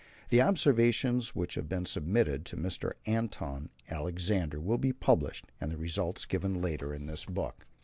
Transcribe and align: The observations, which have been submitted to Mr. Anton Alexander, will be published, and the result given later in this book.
The 0.29 0.41
observations, 0.41 1.35
which 1.35 1.53
have 1.53 1.69
been 1.69 1.85
submitted 1.85 2.43
to 2.47 2.57
Mr. 2.57 2.93
Anton 3.05 3.69
Alexander, 3.87 4.59
will 4.59 4.79
be 4.79 4.93
published, 4.93 5.45
and 5.61 5.71
the 5.71 5.77
result 5.77 6.25
given 6.27 6.55
later 6.59 6.91
in 6.91 7.05
this 7.05 7.25
book. 7.25 7.67